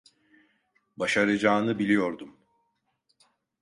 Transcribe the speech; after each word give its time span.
Başaracağını 0.97 1.79
biliyordum. 1.79 2.37